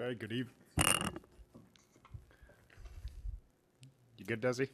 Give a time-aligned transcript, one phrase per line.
[0.00, 0.54] Okay, good evening.
[4.16, 4.68] You good, Desi?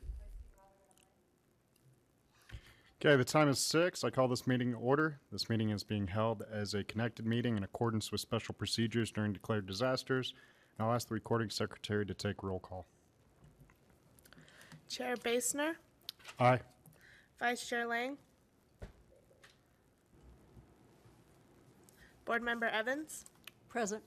[3.00, 4.04] Okay, the time is six.
[4.04, 5.18] I call this meeting to order.
[5.32, 9.33] This meeting is being held as a connected meeting in accordance with special procedures during
[9.33, 10.33] declared disasters.
[10.78, 12.87] And I'll ask the recording secretary to take roll call.
[14.88, 15.72] Chair Basner,
[16.38, 16.61] Aye.
[17.41, 18.16] Vice Chair Lang.
[22.24, 23.24] Board Member Evans,
[23.69, 24.05] Present.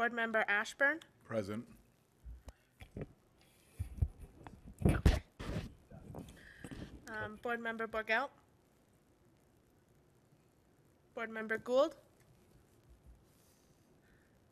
[0.00, 1.66] Board Member Ashburn, Present.
[4.86, 4.96] um,
[7.42, 8.30] Board Member Borgelt,
[11.14, 11.96] Board Member Gould,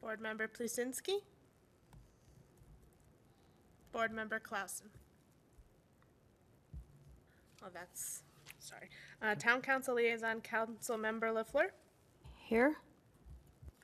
[0.03, 1.23] Board Member Plusinski,
[3.91, 4.91] Board Member Clausen.
[7.65, 8.21] Oh, that's,
[8.59, 8.91] sorry.
[9.23, 11.69] Uh, Town Council Liaison Council Member LaFleur,
[12.37, 12.77] Here?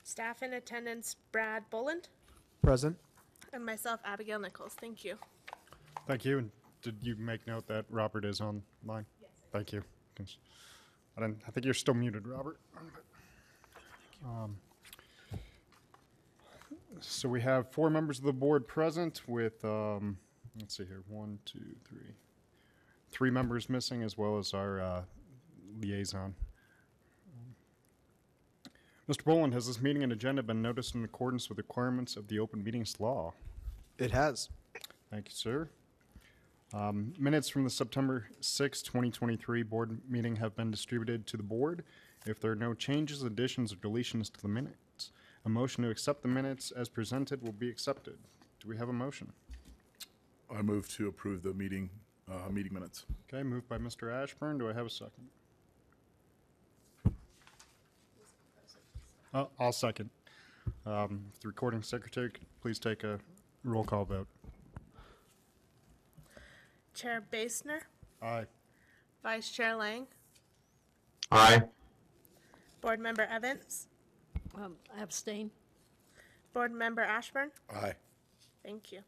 [0.05, 2.09] Staff in attendance Brad Boland,
[2.63, 2.97] Present.
[3.53, 4.75] and myself Abigail Nichols.
[4.75, 5.17] Thank you.
[6.07, 6.39] Thank you.
[6.39, 6.51] And
[6.83, 9.07] did you make note that Robert is online?
[9.21, 9.31] Yes.
[9.51, 9.83] Thank you.
[10.15, 10.37] 'Cause
[11.17, 12.61] I didn't, I think you're still muted, Robert.
[14.25, 14.57] Um,
[17.01, 20.17] So we have four members of the board present with, um,
[20.61, 22.15] let's see here, one, two, three,
[23.11, 25.05] three members missing as well as our, uh,
[25.81, 26.37] liaison.
[29.09, 29.25] Mr.
[29.25, 32.65] Boland, has this meeting and agenda been noticed in accordance with requirements of the open
[32.65, 33.35] meetings law?
[33.99, 34.49] It has.
[35.11, 35.69] Thank you, sir.
[36.73, 41.85] Um, Minutes from the September 6, 2023 board meeting have been distributed to the board.
[42.27, 45.13] If there are no changes, additions, or deletions to the minutes,
[45.45, 48.17] a motion to accept the minutes as presented will be accepted.
[48.61, 49.31] Do we have a motion?
[50.51, 51.91] I move to approve the meeting,
[52.31, 53.05] uh, meeting minutes.
[53.29, 54.11] Okay, moved by Mr.
[54.11, 54.57] Ashburn.
[54.57, 55.29] Do I have a second?
[59.35, 60.11] Uh, I'll second.
[60.87, 63.19] Um, The recording secretary, could please take a
[63.65, 64.29] roll call vote.
[66.95, 67.81] Chair Basner,
[68.23, 68.47] Aye.
[69.25, 70.07] Vice Chair Lang,
[71.33, 71.65] Aye.
[72.81, 73.89] Board Member Evans,
[74.55, 75.51] Um, abstain.
[76.53, 77.51] Board Member Ashburn.
[77.69, 77.95] Aye.
[78.63, 79.01] Thank you.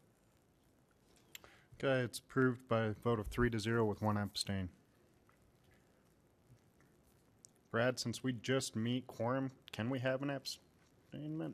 [1.81, 4.67] Okay, it's approved by a vote of three to zero with one abstain.
[7.77, 11.53] Brad, since we just meet quorum, can we have an abstainment?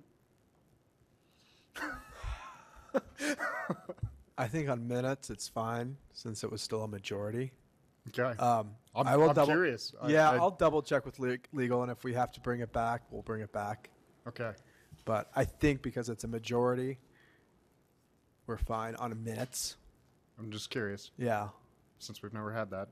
[4.37, 7.51] I think on minutes it's fine since it was still a majority.
[8.07, 8.39] Okay.
[8.39, 9.47] Um, I'm, I will I'm double.
[9.47, 9.93] curious.
[10.07, 12.61] Yeah, I- I, will double check with le- legal, and if we have to bring
[12.61, 13.89] it back, we'll bring it back.
[14.25, 14.51] Okay.
[15.03, 16.99] But I think because it's a majority,
[18.47, 19.75] we're fine on minutes.
[20.39, 21.49] I'm just curious, Yeah,
[21.99, 22.87] since we've never had that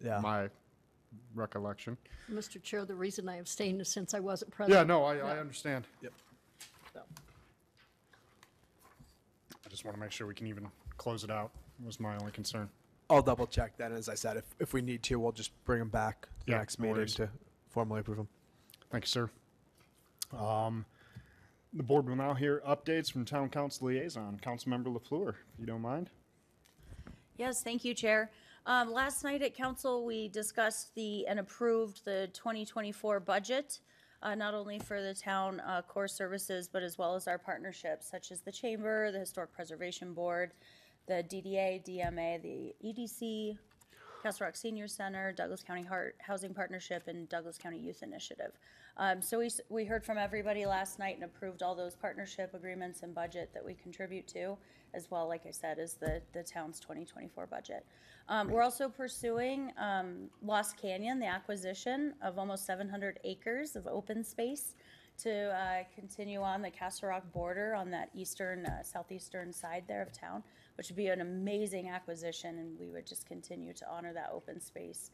[0.00, 0.20] yeah.
[0.20, 0.48] my
[1.34, 1.96] recollection.
[2.30, 2.62] Mr.
[2.62, 4.74] Chair, the reason I abstained is since I wasn't present.
[4.76, 5.86] Yeah, no, I, I understand.
[6.02, 6.12] Yep.
[6.94, 7.00] So,
[9.64, 11.50] I just want to make sure we can even close it out,
[11.84, 12.68] was my only concern.
[13.10, 13.92] I'll double check then.
[13.92, 16.52] As I said, if if we need to, we'll just bring them back to the
[16.52, 17.14] Yeah, next no meeting worries.
[17.14, 17.30] to
[17.70, 18.28] formally approve them.
[18.90, 19.30] Thank you, sir.
[20.38, 20.84] Um,
[21.72, 25.80] the board will now hear updates from town council liaison, Councilmember LaFleur, if you don't
[25.80, 26.10] mind.
[27.38, 28.30] Yes, thank you, Chair.
[28.68, 33.80] Um, last night at council, we discussed the, and approved the 2024 budget,
[34.22, 38.10] uh, not only for the town, uh, core services, but as well as our partnerships
[38.10, 40.52] such as the Chamber, the Historic Preservation Board,
[41.06, 43.56] the DDA, DMA, the EDC,
[44.22, 48.52] Castle Rock Senior Center, Douglas County Heart Housing Partnership, and Douglas County Youth Initiative.
[48.98, 53.02] Um, so we, we heard from everybody last night and approved all those partnership agreements
[53.02, 54.58] and budget that we contribute to,
[54.94, 57.84] as well, like I said, as the, the town's twenty twenty-four budget.
[58.28, 63.86] Um, we're also pursuing, um, Lost Canyon, the acquisition of almost seven hundred acres of
[63.86, 64.74] open space
[65.18, 70.02] to, uh, continue on the Castle Rock border on that eastern, uh, southeastern side there
[70.02, 70.42] of town,
[70.76, 74.60] which would be an amazing acquisition, and we would just continue to honor that open
[74.60, 75.10] space,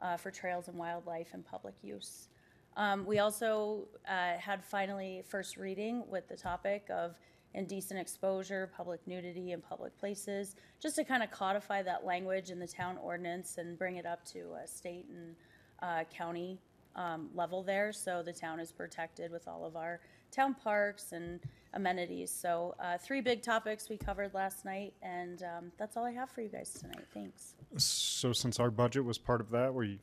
[0.00, 2.28] uh, for trails and wildlife and public use.
[2.76, 7.16] Um, we also uh, had finally first reading with the topic of
[7.58, 12.58] indecent exposure, public nudity in public places, just to kind of codify that language in
[12.58, 15.34] the town ordinance and bring it up to a state and
[15.82, 16.60] uh, county
[16.94, 17.92] um, level there.
[17.92, 20.00] So the town is protected with all of our
[20.30, 21.40] town parks and
[21.74, 22.30] amenities.
[22.30, 26.30] So uh, three big topics we covered last night, and um, that's all I have
[26.30, 27.06] for you guys tonight.
[27.12, 27.54] Thanks.
[27.76, 29.98] So since our budget was part of that, we,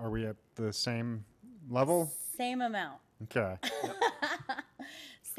[0.00, 1.24] are we at the same
[1.68, 2.12] level?
[2.36, 2.98] Same amount.
[3.24, 3.56] Okay.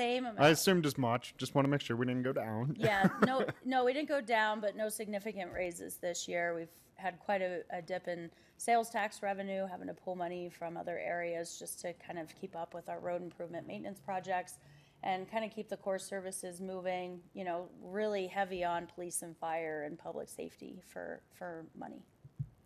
[0.02, 0.40] Same amount.
[0.40, 1.36] I assumed as much.
[1.38, 2.76] Just want to make sure we didn't go down.
[2.80, 6.56] Yeah, no, no, we didn't go down, but no significant raises this year.
[6.56, 10.78] We've had quite a, a dip in sales tax revenue, having to pull money from
[10.78, 14.58] other areas just to kind of keep up with our road improvement maintenance projects.
[15.04, 19.36] and kind of keep the core services moving, you know, really heavy on police and
[19.38, 22.02] fire and public safety for, for money.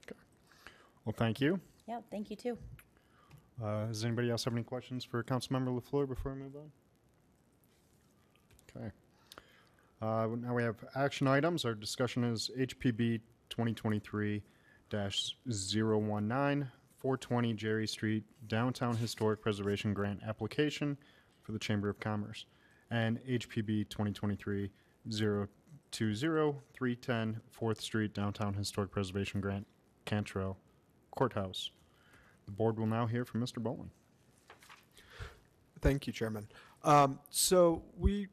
[0.06, 0.20] Okay.
[1.06, 1.60] Well, thank you.
[1.88, 2.58] Yeah, thank you too.
[3.64, 6.72] Uh, does anybody else have any questions for Councilmember LaFleur before we move on?
[8.76, 8.92] Okay.
[10.02, 11.66] Uh, now we have action items.
[11.66, 14.44] Our discussion is HPB 2023
[14.92, 16.68] 019
[16.98, 20.98] 420 Jerry Street Downtown Historic Preservation Grant application
[21.42, 22.46] for the Chamber of Commerce
[22.92, 24.72] and HPB 2023
[25.10, 25.48] 020
[25.92, 29.66] 310 4th Street Downtown Historic Preservation Grant
[30.06, 30.58] Cantrell
[31.12, 31.72] Courthouse.
[32.46, 33.58] The board will now hear from Mr.
[33.58, 33.90] Boland.
[35.82, 36.48] Thank you, Chairman.
[36.84, 38.28] Um, so we,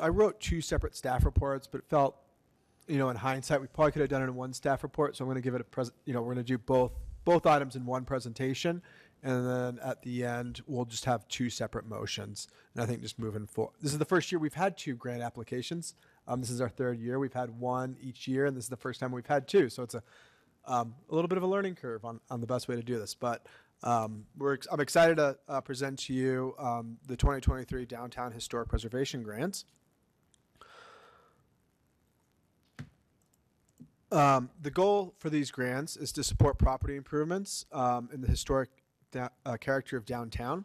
[0.00, 2.16] I wrote two separate staff reports, but it felt,
[2.86, 5.16] you know, in hindsight, we probably could have done it in one staff report.
[5.16, 5.96] So I'm going to give it a present.
[6.04, 6.92] You know, we're going to do both
[7.24, 8.80] both items in one presentation,
[9.22, 12.48] and then at the end we'll just have two separate motions.
[12.74, 15.22] And I think just moving forward, this is the first year we've had two grant
[15.22, 15.94] applications.
[16.26, 17.18] Um, this is our third year.
[17.18, 19.68] We've had one each year, and this is the first time we've had two.
[19.68, 20.02] So it's a
[20.68, 22.98] um, a little bit of a learning curve on, on the best way to do
[22.98, 23.14] this.
[23.14, 23.46] But
[23.82, 29.22] um, we're I'm excited to uh, present to you um, the 2023 Downtown Historic Preservation
[29.22, 29.64] Grants.
[34.10, 38.70] Um, the goal for these grants is to support property improvements um, in the historic
[39.12, 40.64] da- uh, character of downtown.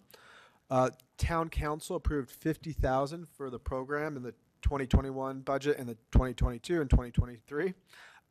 [0.70, 6.82] Uh, town council approved 50,000 for the program in the 2021 budget and the 2022
[6.82, 7.74] and 2023.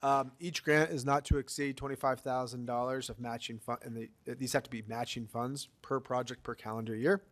[0.02, 4.64] Um, each grant is not to exceed $25,000 of matching fund, and the, these have
[4.64, 7.22] to be matching funds per project per calendar year.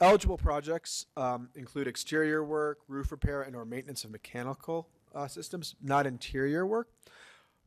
[0.00, 5.74] Eligible projects um, include exterior work, roof repair, and or maintenance of mechanical uh, systems,
[5.82, 6.88] not interior work.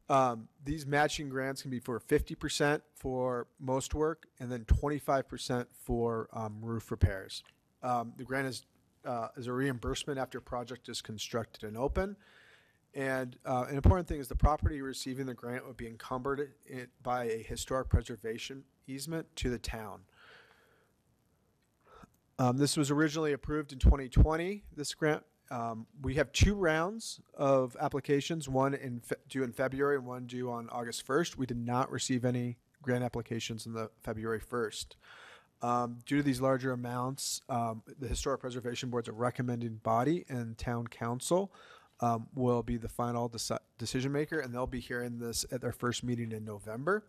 [0.08, 6.30] Um, these matching grants can be for 50% for most work and then 25% for
[6.32, 7.44] um, roof repairs.
[7.82, 8.66] Um, the grant is,
[9.04, 12.16] uh, is a reimbursement after project is constructed and open.
[12.94, 16.88] And uh, an important thing is the property receiving the grant would be encumbered in,
[17.04, 20.02] by a historic preservation easement to the town.
[22.38, 24.64] Um, this was originally approved in 2020.
[24.76, 29.98] This grant, um, we have two rounds of applications, one in fe- due in February
[29.98, 31.38] and one due on August 1st.
[31.38, 34.96] We did not receive any grant applications in the February 1st.
[35.62, 40.58] Um, due to these larger amounts, um, the Historic Preservation Board's a recommending body and
[40.58, 41.52] town council
[42.02, 45.72] um, will be the final deci- decision maker, and they'll be hearing this at their
[45.72, 47.06] first meeting in November.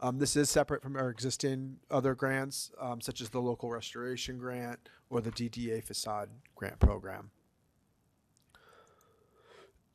[0.00, 4.38] Um, this is separate from our existing other grants, um, such as the local restoration
[4.38, 7.30] grant or the DDA facade grant program.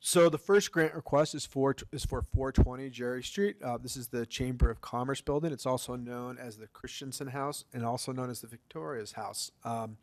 [0.00, 3.56] So the first grant request is for is for 420 Jerry Street.
[3.62, 5.52] Uh, this is the Chamber of Commerce building.
[5.52, 9.50] It's also known as the Christensen House and also known as the Victoria's House.
[9.64, 9.96] Um,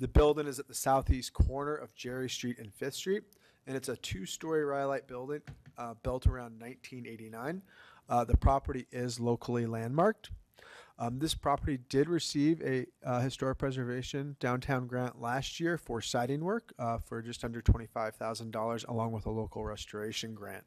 [0.00, 3.22] the building is at the southeast corner of Jerry Street and Fifth Street,
[3.68, 5.42] and it's a two-story Rhyolite building
[5.78, 7.62] uh, built around 1989.
[8.08, 10.30] Uh, the property is locally landmarked.
[10.98, 16.42] Um, this property did receive a uh, historic preservation downtown grant last year for siding
[16.42, 20.64] work uh, for just under $25,000, along with a local restoration grant.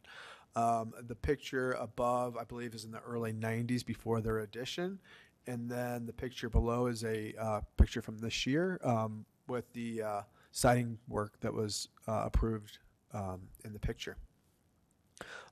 [0.56, 5.00] Um, the picture above, I believe, is in the early 90s before their addition.
[5.48, 10.04] And then the picture below is a uh, picture from this year um, with the
[10.04, 12.78] uh, siding work that was uh, approved
[13.14, 14.18] um, in the picture.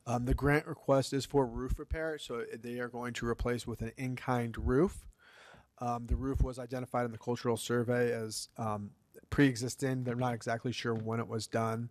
[0.10, 3.82] Um, the grant request is for roof repair, so they are going to replace with
[3.82, 5.06] an in-kind roof.
[5.80, 8.92] Um, the roof was identified in the cultural survey as um,
[9.30, 10.06] pre-existing.
[10.06, 11.90] They're not exactly sure when it was done,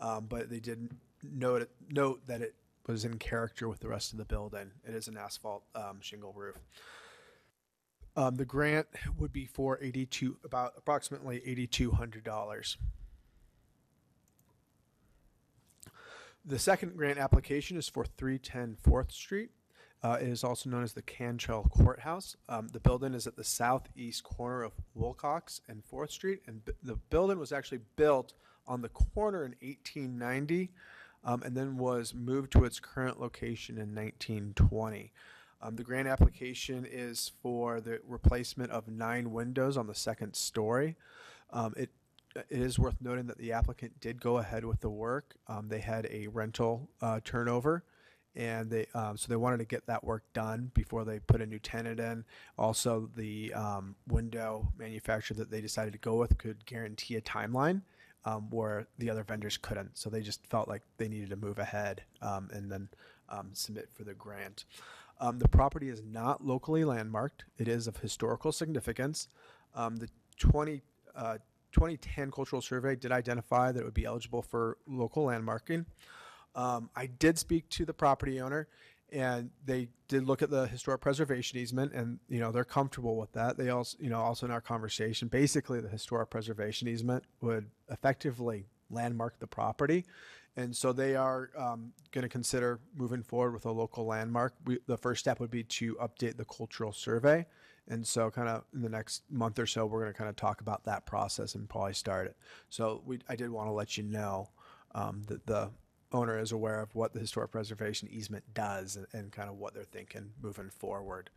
[0.00, 0.90] um, but they did
[1.22, 2.54] note it, note that it
[2.86, 4.70] was in character with the rest of the building.
[4.88, 6.56] It is an asphalt um, shingle roof.
[8.16, 8.86] Um, the grant
[9.18, 12.78] would be for eighty-two, about approximately eighty-two hundred dollars.
[16.44, 19.50] The second grant application is for 310 4th Street.
[20.02, 22.34] Uh, it is also known as the Cantrell Courthouse.
[22.48, 26.72] Um, the building is at the southeast corner of Wilcox and 4th Street, and b-
[26.82, 28.32] the building was actually built
[28.66, 30.70] on the corner in 1890
[31.24, 35.12] um, and then was moved to its current location in 1920.
[35.60, 40.96] Um, the grant application is for the replacement of nine windows on the second story.
[41.52, 41.90] Um, it
[42.36, 45.34] it is worth noting that the applicant did go ahead with the work.
[45.48, 47.84] Um, they had a rental uh, turnover,
[48.36, 51.46] and they um, so they wanted to get that work done before they put a
[51.46, 52.24] new tenant in.
[52.56, 57.82] Also, the um, window manufacturer that they decided to go with could guarantee a timeline
[58.24, 59.98] um, where the other vendors couldn't.
[59.98, 62.88] So they just felt like they needed to move ahead um, and then
[63.28, 64.64] um, submit for the grant.
[65.32, 67.44] The property is not locally landmarked.
[67.58, 69.28] It is of historical significance.
[69.74, 70.08] The
[70.38, 70.80] 20
[71.14, 71.38] uh,
[71.72, 75.86] 2010 cultural survey did identify that it would be eligible for local landmarking.
[76.54, 78.68] Um, I did speak to the property owner,
[79.12, 83.32] and they did look at the historic preservation easement, and you know they're comfortable with
[83.32, 83.56] that.
[83.56, 88.66] They also, you know, also in our conversation, basically the historic preservation easement would effectively
[88.90, 90.04] landmark the property,
[90.56, 94.54] and so they are um, going to consider moving forward with a local landmark.
[94.64, 97.46] We, the first step would be to update the cultural survey,
[97.88, 100.36] and so kind of in the next month or so, we're going to kind of
[100.36, 102.36] talk about that process and probably start it.
[102.68, 104.50] So we, I did want to let you know
[104.94, 105.70] um, that the
[106.12, 109.74] owner is aware of what the historic preservation easement does and, and kind of what
[109.74, 111.30] they're thinking moving forward.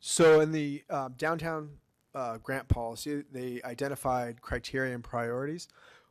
[0.00, 1.70] So in the um, downtown
[2.14, 5.68] uh, grant policy, they identified criteria and priorities.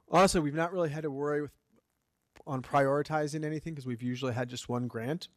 [0.10, 1.52] Honestly, we've not really had to worry with
[2.46, 5.28] on prioritizing anything because we've usually had just one grant.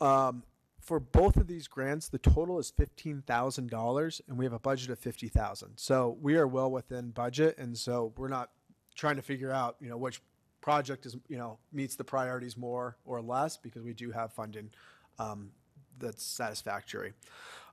[0.00, 0.42] Um,
[0.80, 4.58] for both of these grants, the total is fifteen thousand dollars, and we have a
[4.58, 5.72] budget of fifty thousand.
[5.76, 8.50] So we are well within budget, and so we're not
[8.94, 10.20] trying to figure out, you know, which
[10.60, 14.70] project is, you know, meets the priorities more or less because we do have funding
[15.18, 15.50] um,
[15.98, 17.12] that's satisfactory.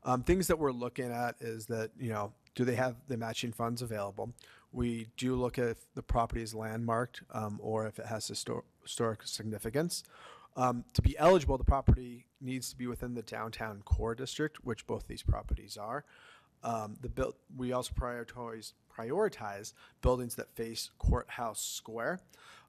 [0.03, 3.51] Um, things that we're looking at is that, you know, do they have the matching
[3.51, 4.33] funds available?
[4.73, 8.63] We do look at if the property is landmarked um, or if it has histor-
[8.83, 10.03] historic significance.
[10.55, 14.85] Um, to be eligible, the property needs to be within the downtown core district, which
[14.85, 16.03] both these properties are.
[16.63, 22.19] Um, the build, we also prioritize prioritize buildings that face Courthouse Square.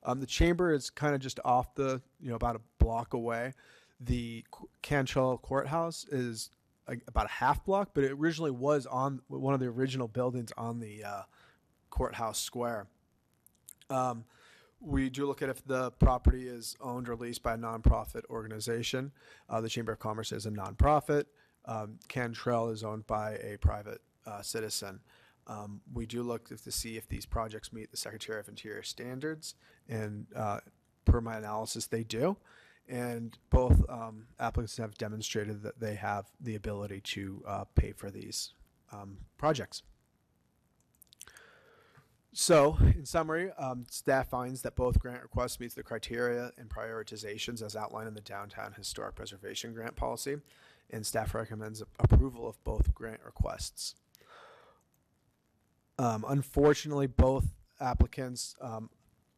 [0.04, 3.54] Um, the chamber is kind of just off the, you know, about a block away.
[4.00, 6.50] The Qu- Cantrell Courthouse is
[6.88, 10.52] like about a half block, but it originally was on one of the original buildings
[10.56, 11.22] on the uh,
[11.90, 12.86] Courthouse Square.
[13.90, 14.24] Um,
[14.84, 19.12] we do look at if the property is owned or leased by a nonprofit organization.
[19.48, 21.26] Uh, the Chamber of Commerce is a nonprofit.
[21.64, 25.00] Um, Cantrell is owned by a private uh, citizen.
[25.46, 29.54] Um, we do look to see if these projects meet the Secretary of Interior standards,
[29.88, 30.60] and uh,
[31.04, 32.36] per my analysis, they do.
[32.88, 38.10] And both um, applicants have demonstrated that they have the ability to uh, pay for
[38.10, 38.54] these
[38.92, 39.82] um, projects.
[42.34, 47.62] So, in summary, um, staff finds that both grant requests meet the criteria and prioritizations
[47.62, 50.36] as outlined in the Downtown Historic Preservation Grant Policy,
[50.90, 53.96] and staff recommends approval of both grant requests.
[55.98, 57.44] Um, unfortunately, both
[57.80, 58.88] applicants um,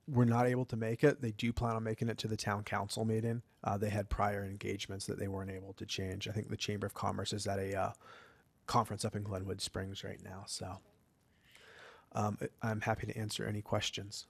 [0.06, 1.20] were not able to make it.
[1.20, 3.42] They do plan on making it to the town council meeting.
[3.64, 6.28] Uh, they had prior engagements that they weren't able to change.
[6.28, 7.92] I think the Chamber of Commerce is at a uh,
[8.66, 10.78] conference up in Glenwood Springs right now, so.
[12.14, 14.26] Um, I- I'm happy to answer any questions.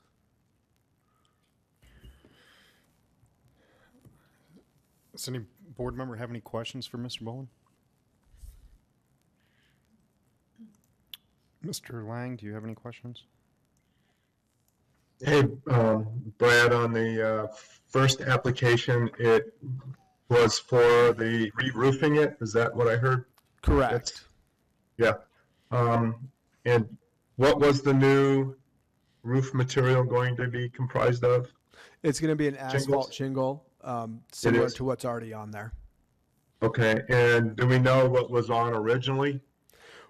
[5.12, 5.40] Does any
[5.76, 7.20] board member have any questions for Mr.
[7.20, 7.48] Boland?
[11.64, 12.06] Mr.
[12.06, 13.24] Lang, do you have any questions?
[15.20, 16.06] Hey, um,
[16.38, 17.46] Brad, on the, uh,
[17.86, 19.56] first application, it
[20.28, 23.26] was for the re-roofing it, is that what I heard?
[23.62, 24.24] Correct.
[24.98, 25.14] Yeah.
[25.70, 26.28] Um,
[26.64, 26.96] and
[27.36, 28.54] what was the new
[29.22, 31.48] roof material going to be comprised of?
[32.02, 33.14] It's going to be an asphalt Shingles?
[33.14, 34.74] shingle, um, similar is?
[34.74, 35.72] to what's already on there.
[36.62, 39.40] Okay, and do we know what was on originally?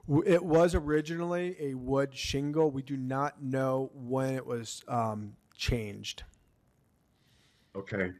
[0.08, 2.70] W- It was originally a wood shingle.
[2.70, 6.22] We do not know when it was um, changed.
[7.74, 8.12] Okay.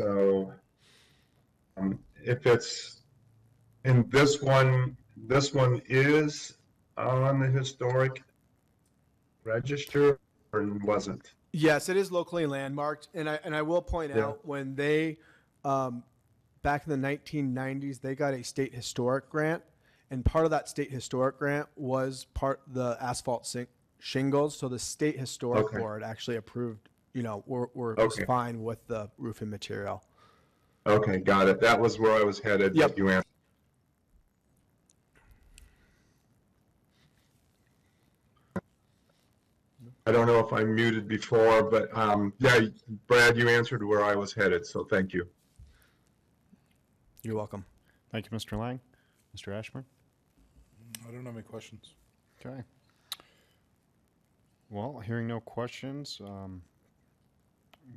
[0.00, 0.52] So,
[1.76, 3.02] um, if it's,
[3.84, 6.54] and this one, this one is
[6.96, 8.22] on the historic
[9.44, 10.18] register
[10.52, 11.32] or wasn't?
[11.52, 14.26] Yes, it is locally landmarked, and I and I will point Yeah.
[14.28, 15.18] out when they,
[15.64, 16.02] um,
[16.62, 19.62] back in the 1990s, they got a state historic grant,
[20.10, 23.66] and part of that state historic grant was part the asphalt sing-
[23.98, 24.56] shingles.
[24.58, 25.78] So the state historic Okay.
[25.78, 28.24] board actually approved, you know, we're, we're was Okay.
[28.24, 30.02] fine with the roofing material.
[30.86, 31.60] Okay, got it.
[31.60, 32.74] That was where I was headed.
[32.74, 32.96] Yep.
[32.98, 33.26] You answered.
[40.04, 42.60] I don't know if I'm muted before, but, um, yeah,
[43.06, 45.28] Brad, you answered where I was headed, so thank you.
[47.22, 47.64] You're welcome.
[48.10, 48.58] Thank you, Mr.
[48.58, 48.80] Lang.
[49.36, 49.56] Mr.
[49.56, 49.84] Ashburn?
[51.08, 51.94] I don't have any questions.
[52.44, 52.62] Okay.
[54.70, 56.62] Well, hearing no questions, um,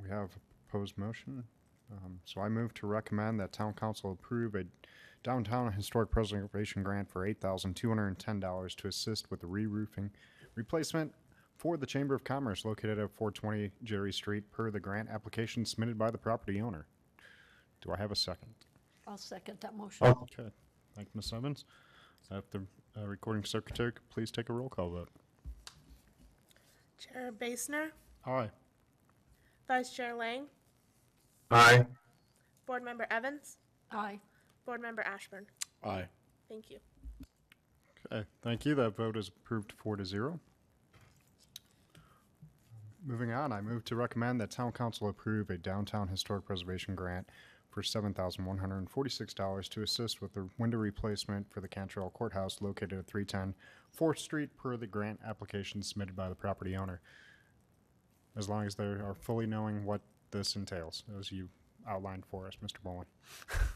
[0.01, 1.43] we have a proposed motion.
[1.91, 4.65] Um, so I move to recommend that town council approve a
[5.23, 9.39] downtown historic preservation grant for eight thousand two hundred and ten dollars to assist with
[9.39, 10.11] the re-roofing
[10.55, 11.13] replacement
[11.57, 15.65] for the Chamber of Commerce located at four twenty Jerry Street per the grant application
[15.65, 16.85] submitted by the property owner.
[17.81, 18.53] Do I have a second?
[19.07, 20.07] I'll second that motion.
[20.07, 20.49] Oh, Okay.
[20.95, 21.33] Thank you, Ms.
[21.33, 21.65] Evans.
[22.31, 22.61] If the
[22.97, 25.09] uh, recording secretary could please take a roll call vote.
[26.97, 27.89] Chair Basner,
[28.25, 28.49] Aye.
[29.67, 30.45] Vice Chair Lang,
[31.51, 31.85] Aye.
[32.65, 33.57] Board Member Evans,
[33.91, 34.19] Aye.
[34.65, 35.45] Board Member Ashburn.
[35.83, 36.05] Aye.
[36.49, 36.77] Thank you.
[38.11, 38.73] Okay, thank you.
[38.75, 40.39] That vote is approved four to zero.
[43.07, 47.29] Moving on, I move to recommend that town council approve a downtown historic preservation grant
[47.69, 51.61] for seven thousand one hundred and forty-six dollars to assist with the window replacement for
[51.61, 53.53] the Cantrell Courthouse located at 310
[53.91, 56.99] Fourth Street per the grant application submitted by the property owner.
[58.35, 61.49] As long as they are fully knowing what this entails, as you
[61.87, 62.81] outlined for us, Mr.
[62.83, 63.07] Boland.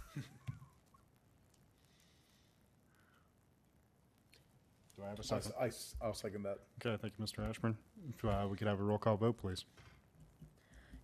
[5.09, 5.53] I have a second?
[5.59, 6.59] I, s- I'll second that.
[6.85, 7.47] Okay, thank you, Mr.
[7.49, 7.75] Ashburn.
[8.15, 9.65] If uh, we could have a roll call vote, please.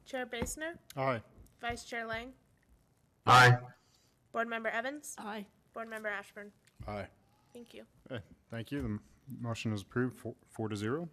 [0.05, 1.21] Chair Basner, Aye.
[1.59, 2.31] Vice Chair Lang,
[3.25, 3.57] Aye.
[4.31, 5.47] Board Member Evans, Aye.
[5.73, 6.51] Board Member Ashburn.
[6.87, 7.07] Aye.
[7.51, 7.83] Thank you.
[8.11, 8.21] Okay,
[8.51, 8.79] thank you.
[8.81, 9.01] The m-
[9.41, 11.09] motion is approved, four, four to zero.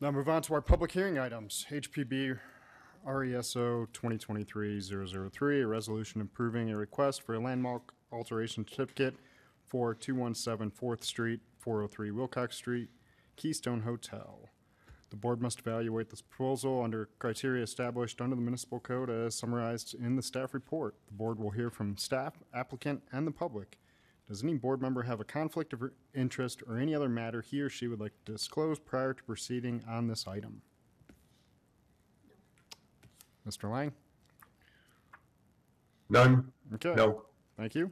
[0.00, 1.66] Now move on to our public hearing items.
[1.68, 2.38] HPB
[3.04, 9.14] RESO 2023-003, a resolution approving a request for a landmark alteration certificate
[9.68, 12.88] for 217 Fourth Street, 403 Wilcox Street,
[13.36, 14.48] Keystone Hotel.
[15.10, 19.94] The board must evaluate this proposal under criteria established under the municipal code as summarized
[19.94, 20.96] in the staff report.
[21.06, 23.78] The board will hear from staff, applicant, and the public.
[24.28, 25.82] Does any board member have a conflict of
[26.14, 29.82] interest or any other matter he or she would like to disclose prior to proceeding
[29.88, 30.60] on this item?
[33.48, 33.70] Mr.
[33.70, 33.92] Lang?
[36.10, 36.52] None?
[36.74, 36.94] Okay.
[36.94, 37.22] No.
[37.56, 37.90] Thank you.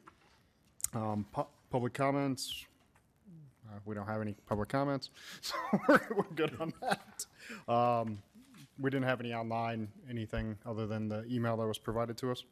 [0.92, 2.64] Um, pu- public comments?
[3.68, 5.54] Uh, we don't have any public comments, so
[5.88, 7.26] we're, we're good on that.
[7.73, 8.18] Um,
[8.78, 12.44] we didn't have any online, anything other than the email that was provided to us.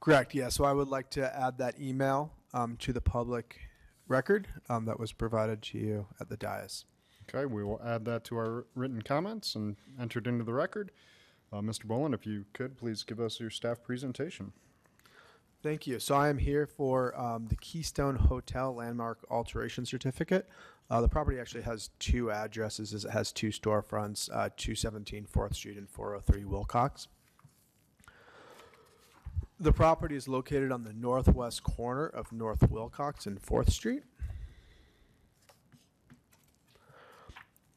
[0.00, 0.48] Correct, yeah.
[0.48, 3.60] So I would like to add that email um, to the public
[4.08, 6.84] record um, that was provided to you at the dais.
[7.28, 10.90] Okay, we will add that to our written comments and entered into the record.
[11.52, 11.84] Uh, Mr.
[11.84, 14.52] Boland, if you could, please give us your staff presentation.
[15.62, 16.00] Thank you.
[16.00, 20.48] So I am here for um, the Keystone Hotel Landmark Alteration Certificate.
[20.90, 22.94] Uh, the property actually has two addresses.
[22.94, 27.08] as It has two storefronts, uh, 217 4th Street and 403 Wilcox.
[29.58, 34.04] The property is located on the northwest corner of North Wilcox and 4th Street.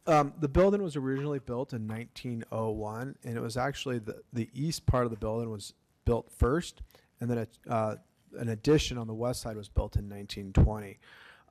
[0.07, 4.85] Um, the building was originally built in 1901, and it was actually the, the east
[4.85, 5.73] part of the building was
[6.05, 6.81] built first,
[7.23, 7.95] and then a, uh,
[8.37, 10.99] an addition on the west side was built in 1920.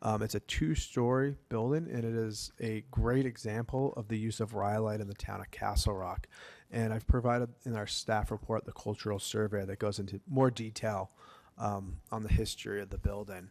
[0.03, 4.53] Um, it's a two-story building, and it is a great example of the use of
[4.53, 6.27] rhyolite in the town of Castle Rock.
[6.71, 11.11] And I've provided in our staff report the cultural survey that goes into more detail
[11.57, 13.49] um, on the history of the building.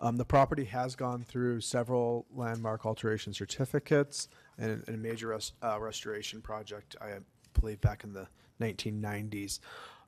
[0.00, 5.52] Um, the property has gone through several landmark alteration certificates and, and a major res-
[5.64, 7.14] uh, restoration project, I
[7.58, 8.28] believe, back in the
[8.60, 9.58] 1990s.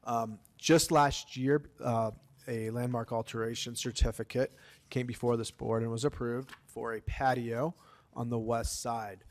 [0.08, 2.10] Um, just last year, uh,
[2.48, 4.52] a landmark alteration certificate
[4.88, 7.74] came before this board and was approved for a patio
[8.14, 9.22] on the west side.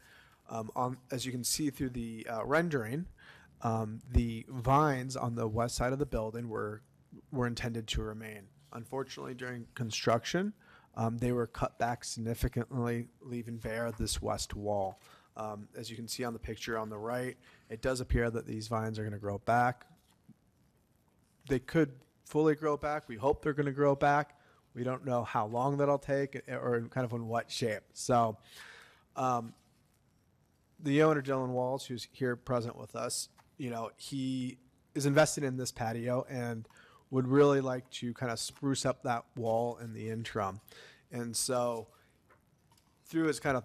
[0.49, 3.07] Um, on, as you can see through the uh, rendering,
[3.63, 6.83] um, the vines on the west side of the building were
[7.31, 8.43] were intended to remain.
[8.73, 10.53] Unfortunately, during construction,
[10.95, 15.01] um, they were cut back significantly, leaving bare this west wall.
[15.35, 17.35] Um, as you can see on the picture on the right,
[17.69, 19.87] it does appear that these vines are going to grow back.
[21.47, 21.91] They could
[22.25, 23.07] fully grow back.
[23.07, 24.37] We hope they're going to grow back.
[24.73, 27.83] We don't know how long that'll take or kind of in what shape.
[27.93, 28.37] So,
[29.15, 29.53] um,
[30.79, 34.59] the owner Dylan Walls, who's here present with us, you know, he
[34.93, 36.67] is invested in this patio and
[37.09, 40.59] would really like to kind of spruce up that wall in the interim.
[41.11, 41.87] And so,
[43.05, 43.63] through his kind of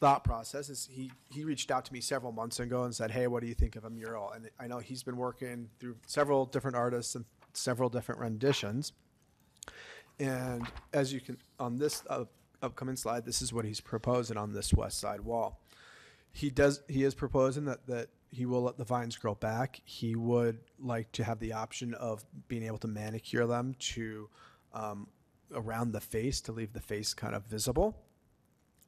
[0.00, 3.26] thought process, is he he reached out to me several months ago and said, "Hey,
[3.26, 6.46] what do you think of a mural?" And I know he's been working through several
[6.46, 8.92] different artists and several different renditions.
[10.18, 12.24] And as you can on this uh,
[12.62, 15.60] upcoming slide, this is what he's proposing on this west side wall
[16.32, 20.14] he does he is proposing that that he will let the vines grow back he
[20.14, 24.28] would like to have the option of being able to manicure them to
[24.72, 25.08] um,
[25.52, 27.96] around the face to leave the face kind of visible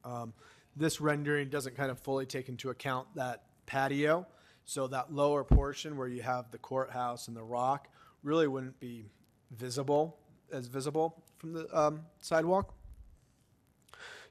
[0.04, 0.32] um,
[0.76, 4.26] this rendering doesn't kind of fully take into account that patio
[4.64, 7.88] so that lower portion where you have the courthouse and the rock
[8.22, 9.06] really wouldn't be
[9.50, 10.18] visible
[10.52, 12.74] as visible from the um, sidewalk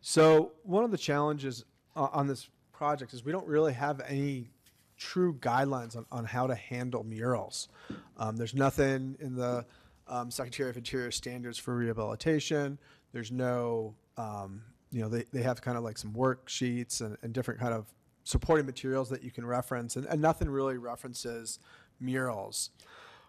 [0.01, 1.63] so one of the challenges
[1.95, 4.49] uh, on this project is we don't really have any
[4.97, 7.69] true guidelines on, on how to handle murals.
[8.17, 9.65] Um, there's nothing in the
[10.07, 12.77] um, Secretary of Interior standards for rehabilitation.
[13.11, 17.33] There's no, um, you know, they, they have kind of like some worksheets and, and
[17.33, 17.85] different kind of
[18.23, 21.59] supporting materials that you can reference, and, and nothing really references
[21.99, 22.69] murals.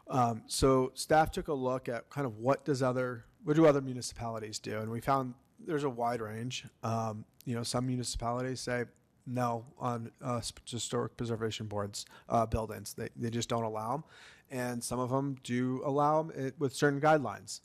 [0.09, 3.81] Um, so staff took a look at kind of what does other what do other
[3.81, 6.65] municipalities do, and we found there's a wide range.
[6.83, 8.85] Um, you know, some municipalities say
[9.27, 14.05] no on uh, historic preservation boards uh, buildings; they they just don't allow them,
[14.51, 17.61] and some of them do allow them it, with certain guidelines.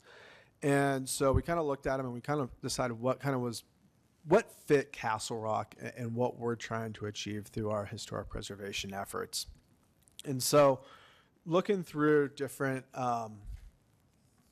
[0.62, 3.34] And so we kind of looked at them and we kind of decided what kind
[3.34, 3.62] of was
[4.28, 9.46] what fit Castle Rock and what we're trying to achieve through our historic preservation efforts.
[10.24, 10.80] And so,
[11.46, 13.38] looking through different um,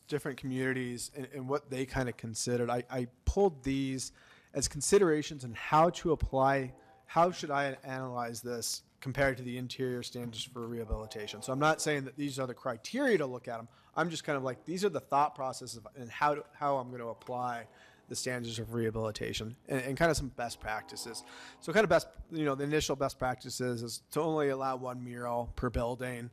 [0.08, 4.12] different communities and, and what they kind of considered, I, I pulled these
[4.54, 6.72] as considerations and how to apply.
[7.06, 11.42] How should I analyze this compared to the interior standards for rehabilitation?
[11.42, 13.68] So I'm not saying that these are the criteria to look at them.
[13.94, 16.88] I'm just kind of like these are the thought processes and how to, how I'm
[16.88, 17.66] going to apply
[18.08, 21.24] the standards of rehabilitation and, and kind of some best practices.
[21.60, 25.02] So kind of best, you know, the initial best practices is to only allow one
[25.04, 26.30] mural per building.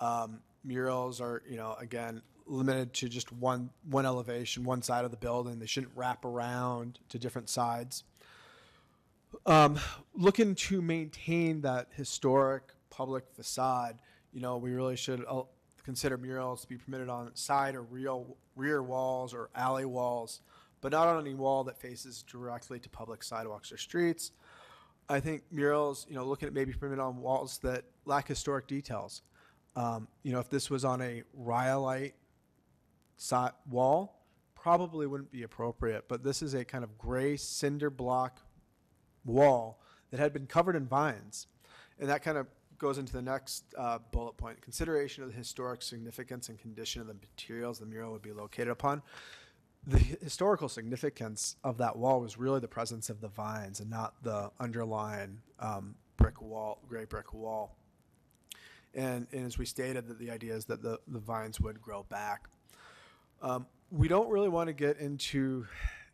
[0.00, 5.10] Um, murals are, you know, again, limited to just one, one elevation, one side of
[5.10, 5.58] the building.
[5.58, 8.04] They shouldn't wrap around to different sides.
[9.46, 9.78] Um,
[10.14, 14.00] looking to maintain that historic public facade,
[14.32, 15.42] you know, we really should uh,
[15.84, 20.40] consider murals to be permitted on side or real rear walls or alley walls,
[20.82, 24.32] but not on any wall that faces directly to public sidewalks or streets.
[25.08, 29.22] I think murals, you know, looking at maybe permitted on walls that lack historic details.
[29.74, 32.14] Um, you know, if this was on a rhyolite
[33.16, 33.36] si-
[33.70, 36.04] wall, probably wouldn't be appropriate.
[36.08, 38.40] But this is a kind of gray cinder block
[39.24, 41.46] wall that had been covered in vines.
[41.98, 42.46] And that kind of
[42.78, 47.06] goes into the next uh, bullet point consideration of the historic significance and condition of
[47.06, 49.00] the materials the mural would be located upon.
[49.86, 54.14] The historical significance of that wall was really the presence of the vines and not
[54.22, 57.76] the underlying um, brick wall, gray brick wall.
[58.94, 62.04] And, and as we stated, that the idea is that the, the vines would grow
[62.04, 62.46] back.
[63.40, 65.66] Um, we don't really want to get into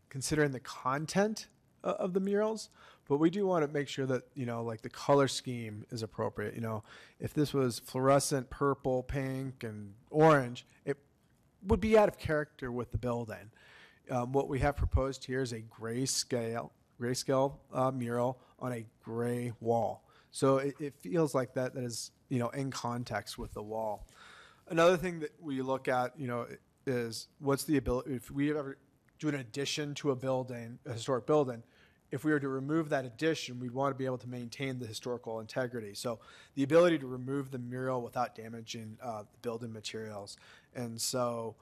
[0.08, 1.48] considering the content
[1.82, 2.70] of the murals,
[3.08, 6.02] but we do want to make sure that you know, like the color scheme is
[6.02, 6.54] appropriate.
[6.54, 6.82] You know,
[7.20, 10.96] if this was fluorescent purple, pink, and orange, it
[11.66, 13.50] would be out of character with the building.
[14.10, 19.52] Um, what we have proposed here is a grayscale grayscale uh, mural on a gray
[19.60, 20.02] wall.
[20.30, 24.06] So it, it feels like that that is you know in context with the wall.
[24.68, 26.46] Another thing that we look at, you know,
[26.86, 28.76] is what's the ability if we ever
[29.18, 31.62] do an addition to a building, a historic building.
[32.10, 34.86] If we were to remove that addition, we'd want to be able to maintain the
[34.86, 35.94] historical integrity.
[35.94, 36.20] So
[36.54, 40.38] the ability to remove the mural without damaging uh, the building materials.
[40.74, 41.56] And so,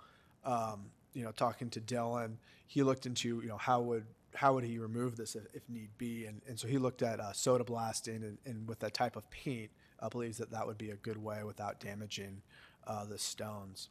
[0.44, 4.64] um, you know, talking to Dylan, he looked into, you know, how would how would
[4.64, 6.26] he remove this if, if need be?
[6.26, 9.28] And, and so he looked at uh, soda blasting and, and with that type of
[9.30, 12.42] paint, uh, believes that that would be a good way without damaging
[12.86, 13.88] uh, the stones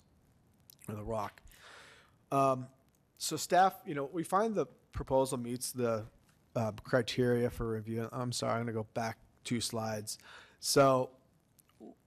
[0.88, 1.41] or the rock.
[2.31, 2.67] Um,
[3.17, 6.05] so staff, you know, we find the proposal meets the
[6.55, 8.07] uh, criteria for review.
[8.11, 10.19] I'm sorry, I'm going to go back two slides.
[10.59, 11.09] So,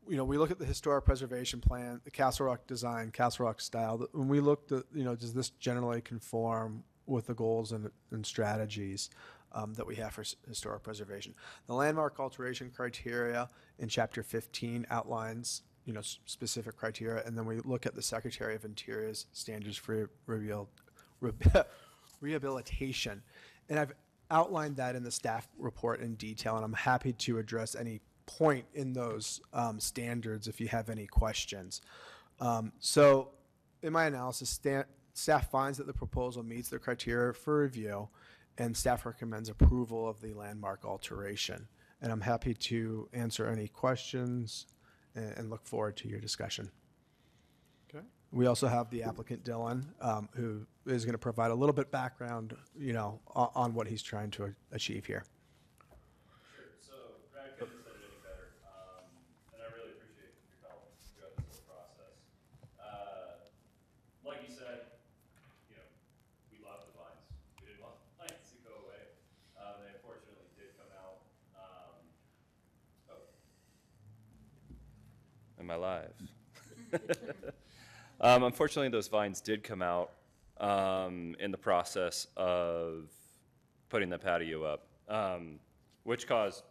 [0.09, 3.61] you know, we look at the historic preservation plan, the Castle Rock design, Castle Rock
[3.61, 4.07] style.
[4.13, 8.25] When we looked at, you know, does this generally conform with the goals and, and
[8.25, 9.11] strategies
[9.53, 11.35] um, that we have for historic preservation?
[11.67, 17.61] The landmark alteration criteria in Chapter 15 outlines, you know, specific criteria, and then we
[17.61, 20.69] look at the Secretary of Interior's standards for reveal,
[21.21, 21.33] re-
[22.21, 23.23] rehabilitation.
[23.69, 23.93] And I've
[24.31, 28.65] outlined that in the staff report in detail, and I'm happy to address any point
[28.75, 31.81] in those um, standards if you have any questions.
[32.41, 33.31] Um, so,
[33.83, 38.09] in my analysis, sta- staff finds that the proposal meets the criteria for review,
[38.59, 41.67] and staff recommends approval of the landmark alteration.
[42.01, 44.67] And I'm happy to answer any questions
[45.17, 46.71] and, and look forward to your discussion.
[47.89, 48.05] Okay.
[48.31, 51.91] We also have the applicant Dylan, um, who is going to provide a little bit
[51.91, 55.25] background, you know, on, on what he's trying to achieve here.
[56.81, 56.95] So
[57.33, 59.05] Brad couldn't have said it any better, um,
[59.53, 62.15] and I really appreciate your help throughout this whole process.
[62.77, 63.41] Uh,
[64.25, 64.93] like you said,
[65.73, 65.89] you know,
[66.53, 67.25] we love the vines.
[67.61, 69.03] We didn't want the vines to go away.
[69.57, 71.25] Um, they unfortunately did come out.
[71.57, 71.97] Um,
[73.13, 73.25] oh.
[75.71, 76.11] Am life.
[78.21, 80.13] um, unfortunately, those vines did come out
[80.61, 83.11] um, in the process of
[83.89, 85.59] putting the patio up, um,
[86.05, 86.65] which caused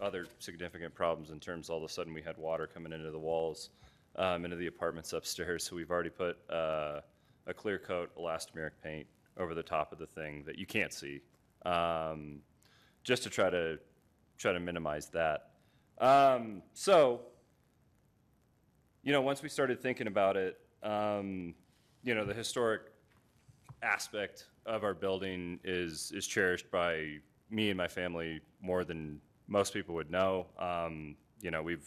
[0.00, 3.18] other significant problems in terms all of a sudden we had water coming into the
[3.18, 3.70] walls
[4.16, 5.64] um, into the apartments upstairs.
[5.64, 7.00] So we've already put uh,
[7.46, 11.20] a clear coat elastomeric paint over the top of the thing that you can't see,
[11.64, 12.40] um,
[13.04, 13.78] just to try to
[14.38, 15.50] try to minimize that.
[15.98, 17.20] Um, so,
[19.02, 21.54] you know, once we started thinking about it, um,
[22.02, 22.82] you know, the historic
[23.82, 27.16] aspect of our building is is cherished by
[27.50, 30.46] me and my family more than most people would know.
[30.58, 31.86] Um, you know, we've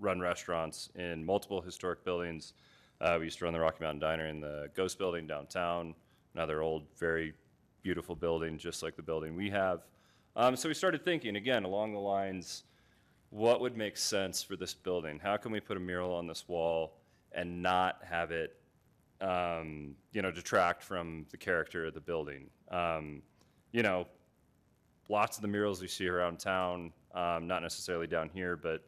[0.00, 2.54] run restaurants in multiple historic buildings.
[3.00, 5.94] Uh, we used to run the Rocky Mountain Diner in the Ghost Building downtown,
[6.34, 7.34] another old, very
[7.82, 9.80] beautiful building, just like the building we have.
[10.36, 12.64] Um, so we started thinking again along the lines
[13.32, 15.18] what would make sense for this building?
[15.18, 16.98] How can we put a mural on this wall
[17.32, 18.56] and not have it,
[19.22, 22.50] um, you know, detract from the character of the building?
[22.70, 23.22] Um,
[23.72, 24.06] you know,
[25.08, 28.84] lots of the murals we see around town, um, not necessarily down here, but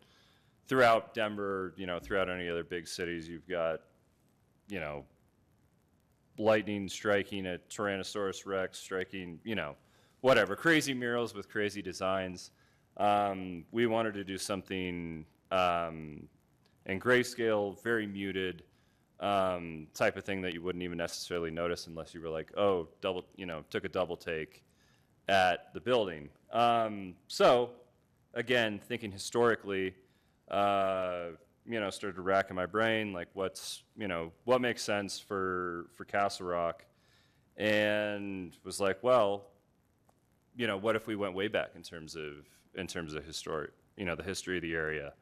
[0.68, 3.80] throughout Denver, you know, throughout any other big cities, you've got,
[4.68, 5.06] you know,
[6.36, 9.74] lightning striking a Tyrannosaurus Rex, striking, you know,
[10.20, 12.50] whatever, crazy murals with crazy designs.
[12.96, 16.28] Um, we wanted to do something um,
[16.86, 18.62] in grayscale, very muted
[19.20, 22.88] um, type of thing that you wouldn't even necessarily notice unless you were like, oh,
[23.00, 24.62] double, you know, took a double take
[25.28, 26.28] at the building.
[26.52, 27.70] Um, so,
[28.34, 29.94] again, thinking historically,
[30.50, 31.28] uh,
[31.66, 36.04] you know, started racking my brain, like what's, you know, what makes sense for for
[36.04, 36.84] Castle Rock,
[37.56, 39.46] and was like, well,
[40.54, 43.70] you know, what if we went way back in terms of in terms of historic,
[43.96, 45.12] you know, the history of the area,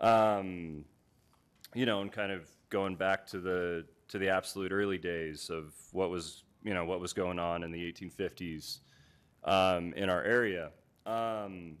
[0.00, 0.84] um,
[1.74, 5.74] you know, and kind of going back to the to the absolute early days of
[5.92, 8.78] what was, you know, what was going on in the 1850s
[9.44, 10.70] um, in our area.
[11.04, 11.76] Um,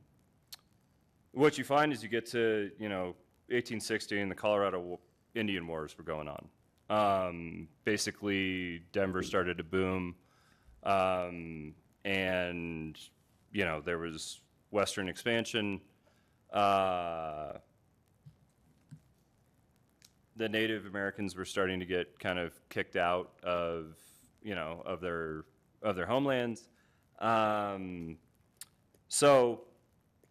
[1.32, 3.14] what you find is you get to, you know,
[3.48, 5.00] 1860 and the Colorado
[5.34, 6.48] Indian Wars were going on.
[6.90, 10.14] Um, basically, Denver started to boom,
[10.82, 12.98] um, and
[13.52, 15.80] you know there was Western expansion.
[16.52, 17.52] Uh,
[20.36, 23.96] the Native Americans were starting to get kind of kicked out of
[24.42, 25.44] you know of their
[25.82, 26.68] of their homelands.
[27.18, 28.16] Um,
[29.08, 29.62] so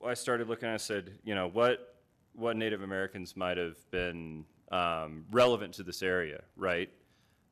[0.06, 0.69] I started looking.
[0.69, 1.95] I said, you know, what
[2.34, 6.89] what Native Americans might have been um, relevant to this area, right?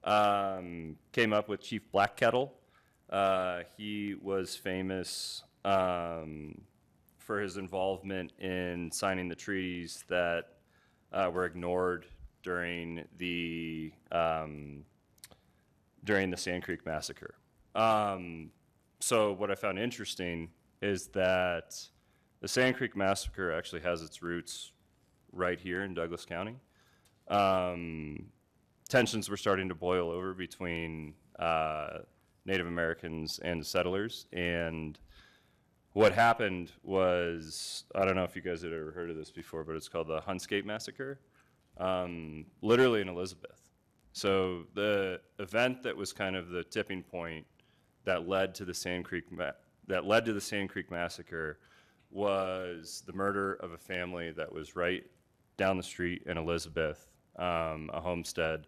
[0.04, 2.54] Um, came up with Chief Black Kettle.
[3.10, 6.62] Uh, he was famous um,
[7.26, 10.44] for his involvement in signing the treaties that
[11.12, 12.06] uh, were ignored
[12.44, 14.86] during the um,
[16.04, 17.34] during the Sand Creek massacre.
[17.74, 18.52] Um,
[19.00, 20.50] so what I found interesting
[20.82, 21.76] is that
[22.42, 24.72] the Sand Creek massacre actually has its roots
[25.32, 26.58] right here in Douglas County.
[27.28, 28.28] Um,
[28.88, 32.00] tensions were starting to boil over between uh,
[32.46, 35.00] Native Americans and settlers, and
[35.96, 39.64] what happened was I don't know if you guys had ever heard of this before,
[39.64, 41.22] but it's called the Hungate Massacre,
[41.78, 43.62] um, literally in Elizabeth.
[44.12, 47.46] So the event that was kind of the tipping point
[48.04, 49.52] that led to the Sand Creek ma-
[49.88, 51.60] that led to the Sand Creek massacre
[52.12, 55.06] was the murder of a family that was right
[55.56, 58.68] down the street in Elizabeth, um, a homestead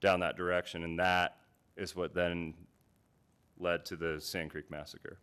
[0.00, 1.36] down that direction, and that
[1.76, 2.54] is what then
[3.58, 5.18] led to the Sand Creek massacre.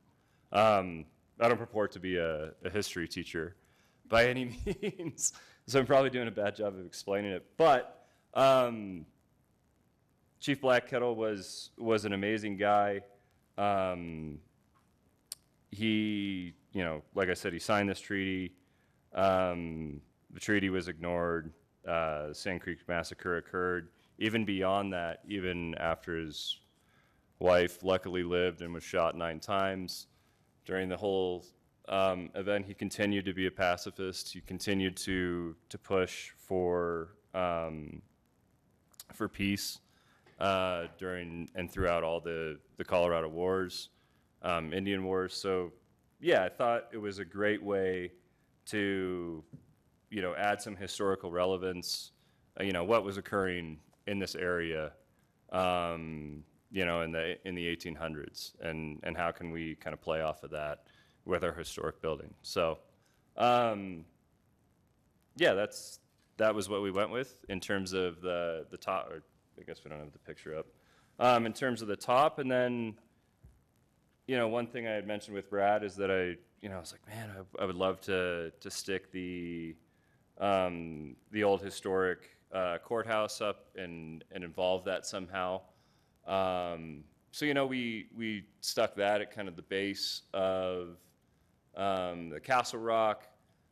[0.51, 1.05] Um,
[1.39, 3.55] I don't purport to be a, a history teacher
[4.07, 5.33] by any means,
[5.65, 7.45] so I'm probably doing a bad job of explaining it.
[7.57, 9.05] But um,
[10.39, 13.01] Chief Black Kettle was was an amazing guy.
[13.57, 14.39] Um,
[15.71, 18.53] he, you know, like I said, he signed this treaty.
[19.13, 20.01] Um,
[20.33, 21.53] the treaty was ignored.
[21.87, 23.89] Uh, Sand Creek massacre occurred.
[24.19, 26.59] Even beyond that, even after his
[27.39, 30.07] wife luckily lived and was shot nine times
[30.65, 31.45] during the whole
[31.87, 34.33] um, event, he continued to be a pacifist.
[34.33, 38.01] He continued to to push for um,
[39.13, 39.79] for peace
[40.39, 43.89] uh, during and throughout all the the Colorado wars,
[44.41, 45.35] um, Indian wars.
[45.35, 45.71] So,
[46.19, 48.11] yeah, I thought it was a great way
[48.67, 49.43] to,
[50.09, 52.11] you know, add some historical relevance.
[52.59, 54.91] Uh, you know, what was occurring in this area,
[55.51, 60.01] um, you know, in the in the 1800s, and and how can we kind of
[60.01, 60.83] play off of that
[61.25, 62.33] with our historic building?
[62.41, 62.79] So,
[63.37, 64.05] um,
[65.35, 65.99] yeah, that's
[66.37, 69.09] that was what we went with in terms of the the top.
[69.11, 69.23] Or
[69.59, 70.67] I guess we don't have the picture up.
[71.19, 72.95] Um, in terms of the top, and then,
[74.25, 76.79] you know, one thing I had mentioned with Brad is that I, you know, I
[76.79, 79.75] was like, man, I, I would love to to stick the
[80.39, 85.61] um, the old historic uh, courthouse up and, and involve that somehow.
[86.27, 90.97] Um, so, you know, we, we stuck that at kind of the base of
[91.75, 93.25] um, the Castle Rock,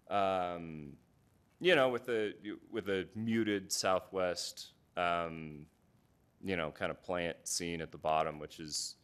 [0.10, 0.94] um,
[1.60, 2.34] you know, with the,
[2.72, 5.66] with a muted southwest, um,
[6.44, 8.96] you know, kind of plant scene at the bottom, which is,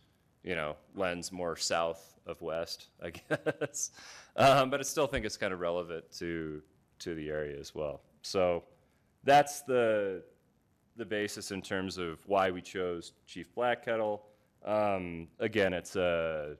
[0.43, 3.91] you know, lends more south of west, I guess.
[4.37, 6.61] Um, but I still think it's kind of relevant to
[6.97, 8.01] to the area as well.
[8.21, 8.63] So
[9.23, 10.23] that's the
[10.95, 14.25] the basis in terms of why we chose Chief Black Kettle.
[14.65, 16.55] Um, again, it's a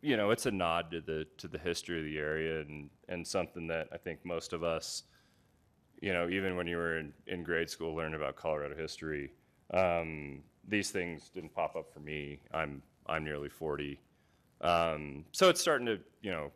[0.00, 3.26] you know it's a nod to the to the history of the area and and
[3.26, 5.04] something that I think most of us
[6.04, 9.32] you know, even when you were in, in grade school learned about Colorado history,
[9.72, 12.40] um, these things didn't pop up for me.
[12.52, 13.98] I'm I'm nearly 40,
[14.60, 16.52] um, so it's starting to you know,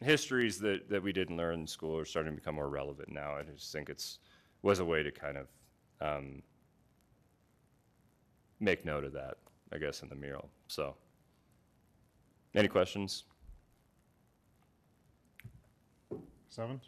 [0.00, 3.34] histories that that we didn't learn in school are starting to become more relevant now.
[3.36, 4.20] I just think it's
[4.66, 5.46] was a way to kind of
[6.00, 6.42] um,
[8.58, 9.36] make note of that,
[9.72, 10.50] I guess, in the mural.
[10.66, 10.96] So,
[12.52, 13.22] any questions?
[16.48, 16.80] Seven?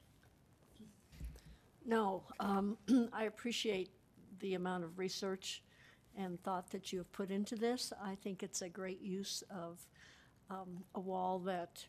[1.86, 2.76] No, um,
[3.12, 3.90] I appreciate
[4.40, 5.62] the amount of research
[6.16, 7.92] and thought that you have put into this.
[8.02, 9.78] I think it's a great use of
[10.50, 11.86] um, a wall that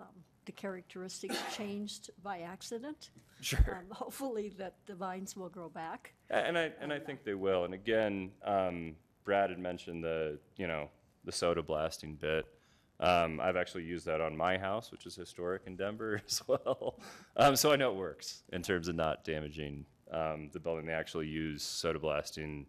[0.00, 3.10] um, the characteristics changed by accident.
[3.40, 3.60] Sure.
[3.78, 6.14] Um, Hopefully that the vines will grow back.
[6.30, 7.64] And I, and I think they will.
[7.64, 10.88] And again, um, Brad had mentioned the, you know,
[11.24, 12.46] the soda blasting bit.
[13.00, 17.00] Um, I've actually used that on my house, which is historic in Denver as well.
[17.36, 20.86] Um, so I know it works in terms of not damaging um, the building.
[20.86, 22.66] They actually use soda blasting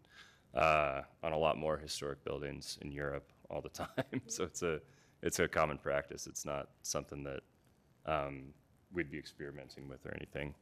[0.55, 4.21] uh, on a lot more historic buildings in Europe all the time.
[4.27, 4.79] so it's a,
[5.21, 6.25] it's a common practice.
[6.25, 7.41] It's not something that
[8.05, 8.43] um,
[8.93, 10.53] we'd be experimenting with or anything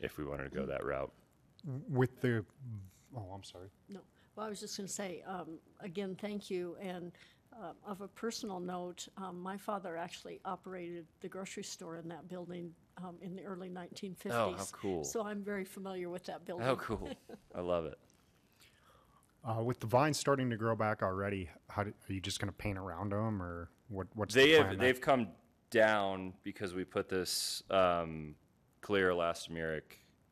[0.00, 1.12] if we wanted to go that route.
[1.88, 2.44] With the,
[3.16, 3.68] oh, I'm sorry.
[3.88, 4.00] No,
[4.36, 6.76] well, I was just going to say, um, again, thank you.
[6.80, 7.12] And
[7.60, 12.28] uh, of a personal note, um, my father actually operated the grocery store in that
[12.28, 14.32] building um, in the early 1950s.
[14.32, 15.04] Oh, how cool.
[15.04, 16.66] So I'm very familiar with that building.
[16.66, 17.10] Oh, cool.
[17.54, 17.98] I love it.
[19.48, 22.48] Uh, with the vines starting to grow back already, how do, are you just going
[22.48, 24.08] to paint around them, or what?
[24.14, 25.28] What's They the plan have they've come
[25.70, 28.34] down because we put this um,
[28.80, 29.82] clear elastomeric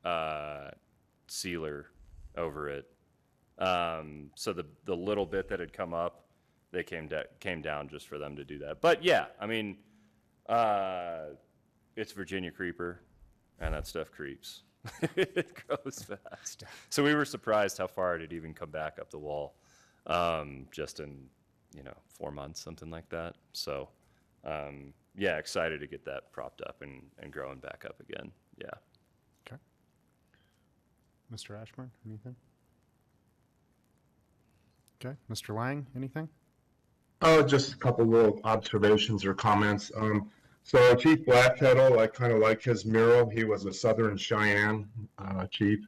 [0.04, 0.70] uh,
[1.26, 1.86] sealer
[2.36, 2.86] over it.
[3.58, 6.24] Um, so the the little bit that had come up,
[6.72, 8.80] they came da- came down just for them to do that.
[8.80, 9.76] But yeah, I mean,
[10.48, 11.26] uh,
[11.96, 13.00] it's Virginia creeper,
[13.60, 14.62] and that stuff creeps.
[15.16, 16.64] it grows fast.
[16.90, 19.54] So we were surprised how far it had even come back up the wall,
[20.06, 21.26] um, just in
[21.76, 23.36] you know four months, something like that.
[23.52, 23.88] So
[24.44, 28.30] um, yeah, excited to get that propped up and, and growing back up again.
[28.58, 28.70] Yeah.
[29.46, 29.60] Okay.
[31.32, 31.60] Mr.
[31.60, 32.34] Ashburn, anything?
[35.04, 35.54] Okay, Mr.
[35.54, 36.28] Lang, anything?
[37.22, 39.92] Oh, just a couple little observations or comments.
[39.96, 40.30] Um,
[40.62, 43.28] so Chief Black Kettle, I kind of like his mural.
[43.28, 45.80] He was a Southern Cheyenne uh, chief.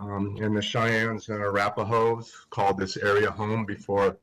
[0.00, 4.16] Um, and the Cheyennes and Arapahoes called this area home before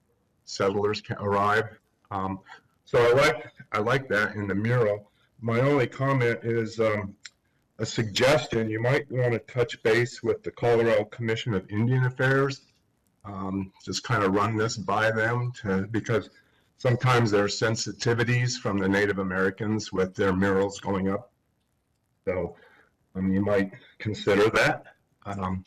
[0.46, 1.78] settlers ca- arrived.
[2.10, 2.40] Um,
[2.86, 5.12] so I like I like that in the mural.
[5.42, 7.16] My only comment is um,
[7.80, 8.70] a suggestion.
[8.70, 12.62] You might want to touch base with the Colorado Commission of Indian Affairs
[13.28, 16.30] um, just kind of run this by them to, because
[16.78, 21.32] sometimes there are sensitivities from the Native Americans with their murals going up.
[22.26, 22.56] So
[23.16, 24.84] um, you might consider that.
[25.26, 25.64] Um,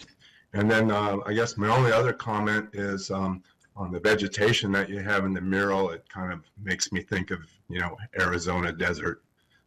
[0.53, 3.43] and then uh, I guess my only other comment is um,
[3.77, 5.91] on the vegetation that you have in the mural.
[5.91, 9.23] It kind of makes me think of you know Arizona desert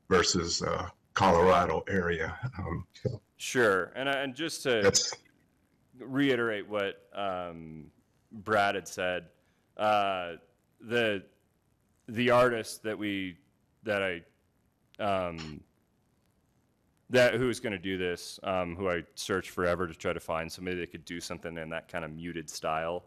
[0.10, 2.38] versus uh, Colorado area.
[2.60, 3.92] Um, so Sure.
[3.96, 5.14] And, I- and just to that's
[6.00, 7.86] reiterate what um,
[8.32, 9.26] Brad had said,
[9.78, 10.34] uh,
[10.82, 11.24] the
[12.08, 13.38] the artist that we
[13.84, 14.22] that I
[15.04, 15.62] um,
[17.10, 20.20] that who was going to do this, um, who I searched forever to try to
[20.20, 23.04] find somebody that could do something in that kind of muted style.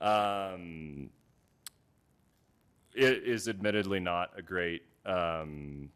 [0.00, 1.10] Um,
[2.94, 5.90] it is admittedly not a great um,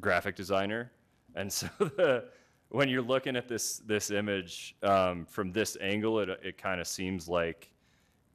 [0.00, 0.92] graphic designer,
[1.34, 2.24] and so the,
[2.68, 6.86] when you're looking at this this image um, from this angle, it it kind of
[6.86, 7.70] seems like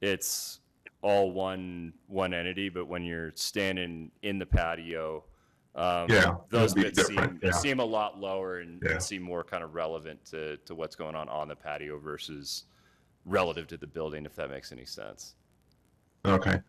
[0.00, 0.60] it's
[1.02, 2.68] all one one entity.
[2.68, 5.24] But when you're standing in the patio,
[5.74, 7.52] um, Yeah, those bits seem yeah.
[7.52, 8.92] seem a lot lower and, Yeah.
[8.92, 12.64] and seem more kind of relevant to to what's going on on the patio versus
[13.28, 15.34] relative to the building, if that makes any sense.
[16.24, 16.60] Okay.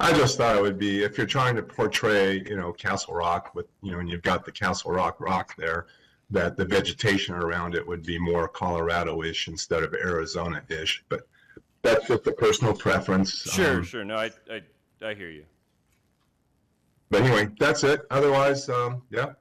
[0.00, 3.54] I just thought it would be, if you're trying to portray, you know, Castle Rock
[3.54, 5.86] with, you know, and you've got the Castle Rock rock there,
[6.30, 11.28] that the vegetation around it would be more Colorado-ish instead of Arizona-ish, but
[11.82, 13.42] that's just a personal preference.
[13.52, 14.04] Sure, Um, sure.
[14.04, 14.62] No, I, I,
[15.02, 15.44] I hear you.
[17.10, 18.02] But anyway, that's it.
[18.10, 19.34] Otherwise, um, yeah.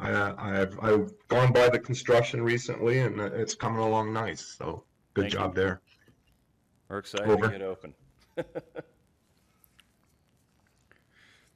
[0.00, 4.82] I, I've, I've gone by the construction recently and it's coming along nice, so
[5.16, 5.38] good Thank you.
[5.38, 5.80] job there.
[6.90, 7.46] We're excited Over.
[7.46, 7.94] to get open.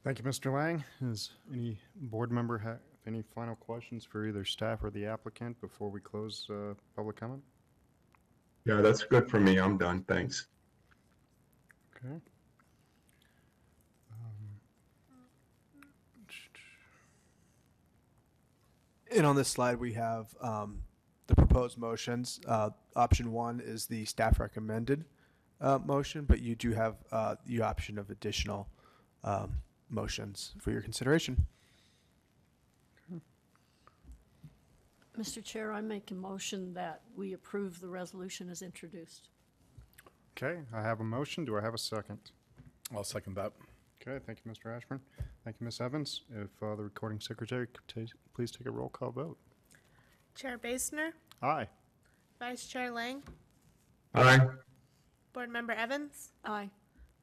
[0.03, 0.51] Thank you, Mr.
[0.51, 0.83] Lang.
[0.99, 5.91] Does any board member have any final questions for either staff or the applicant before
[5.91, 7.43] we close uh, public comment?
[8.65, 9.57] Yeah, that's good for me.
[9.57, 10.03] I'm done.
[10.07, 10.47] Thanks.
[11.95, 12.15] Okay.
[19.15, 20.79] And on this slide, we have um,
[21.31, 22.41] the proposed motions.
[22.45, 25.05] Uh, Option one is the staff recommended
[25.61, 28.67] uh, motion, but you do have uh, the option of additional
[29.23, 29.53] um,
[29.89, 31.47] motions for your consideration.
[35.17, 35.43] Mr.
[35.43, 39.29] Chair, I make a motion that we approve the resolution as introduced.
[40.35, 41.45] Okay, I have a motion.
[41.45, 42.19] Do I have a second?
[42.93, 43.53] I'll second that.
[44.01, 44.75] Okay, thank you, Mr.
[44.75, 44.99] Ashburn.
[45.45, 45.79] Thank you, Ms.
[45.79, 46.21] Evans.
[46.33, 49.37] If uh, the recording secretary could ta- please take a roll call vote.
[50.35, 51.11] Chair Basner,
[51.41, 51.67] Aye.
[52.39, 53.23] Vice Chair Lang,
[54.15, 54.39] Aye.
[55.33, 56.69] Board Member Evans, Aye.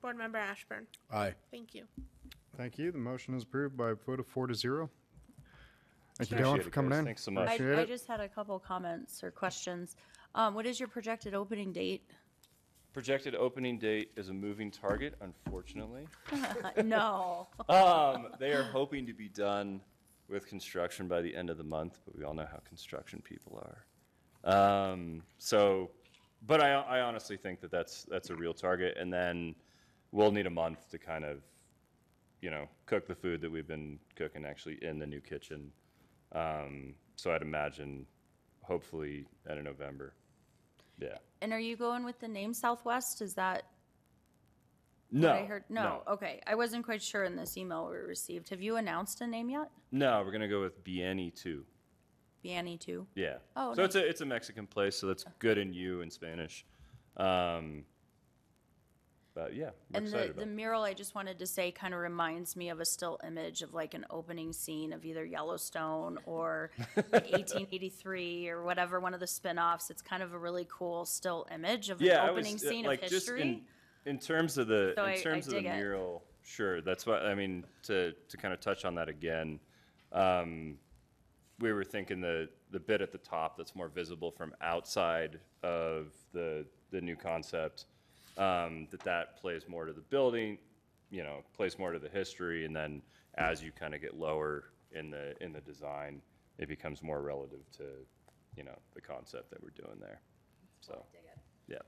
[0.01, 0.87] Board Member Ashburn.
[1.13, 1.35] Aye.
[1.51, 1.85] Thank you.
[2.57, 2.93] Thank you.
[2.93, 4.91] The motion is approved by a vote of four to zero.
[6.19, 6.99] Thank you, Appreciate Dylan, it, for coming guys.
[7.01, 7.05] in.
[7.05, 7.49] Thanks so much.
[7.49, 7.89] I, Appreciate I it.
[7.89, 9.97] just had a couple comments or questions.
[10.35, 12.03] Um, what is your projected opening date?
[12.93, 16.09] Projected opening date is a moving target, unfortunately.
[16.85, 17.47] no.
[17.69, 19.81] Um, they are hoping to be done
[20.29, 23.63] with construction by the end of the month, but we all know how construction people
[23.65, 23.85] are.
[24.45, 25.91] Um, so,
[26.47, 29.55] but I, I honestly think that that's that's a real target, and then
[30.13, 31.39] we'll need a month to kind of,
[32.41, 35.71] you know, cook the food that we've been cooking actually in the new kitchen.
[36.33, 38.07] Um, so I'd imagine,
[38.63, 40.15] hopefully, end of November.
[41.01, 41.19] Yeah.
[41.41, 43.23] And are you going with the name Southwest?
[43.23, 43.65] Is that
[45.11, 45.29] No.
[45.29, 45.65] what I heard?
[45.69, 46.03] No.
[46.07, 46.41] Okay.
[46.47, 48.51] I wasn't quite sure in this email we received.
[48.51, 49.71] Have you announced a name yet?
[49.91, 51.65] No, we're gonna go with Bieni two.
[52.45, 53.07] Biani two.
[53.15, 53.37] Yeah.
[53.57, 56.65] Oh, so it's a it's a Mexican place, so that's good in you in Spanish.
[57.17, 57.85] Um,
[59.39, 62.71] but yeah, And the, the mural, I just wanted to say, kind of reminds me
[62.71, 68.49] of a still image of like an opening scene of either Yellowstone or like 1883
[68.51, 69.91] or whatever, one of the spin-offs.
[69.91, 72.71] It's kind of a really cool still image of yeah, an I was, opening uh,
[72.71, 73.63] scene like of just history.
[74.09, 75.77] In in terms of the So in I- I terms of the dig it.
[75.77, 76.25] mural.
[76.43, 77.65] Sure, that's what I mean.
[77.85, 79.61] To to kind of touch on that again,
[80.13, 80.79] um,
[81.59, 86.13] we were thinking the the bit at the top that's more visible from outside of
[86.33, 87.85] the the new concept
[88.39, 90.59] um, that that plays more to the building,
[91.11, 93.03] you know, plays more to the history, and then
[93.35, 96.23] as you kind of get lower in the in the design,
[96.59, 97.85] it becomes more relative to
[98.57, 100.21] you know the concept that we're doing there.
[100.81, 101.05] So
[101.67, 101.79] yeah,